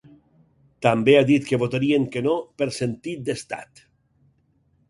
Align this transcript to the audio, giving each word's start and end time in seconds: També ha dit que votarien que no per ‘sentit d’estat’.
També 0.85 1.13
ha 1.17 1.25
dit 1.27 1.45
que 1.51 1.59
votarien 1.65 2.09
que 2.15 2.25
no 2.31 2.39
per 2.63 2.71
‘sentit 2.81 3.25
d’estat’. 3.29 3.89